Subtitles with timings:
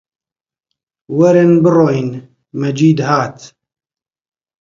[1.17, 2.09] وەرن بڕۆین!
[2.59, 3.37] مەجید هات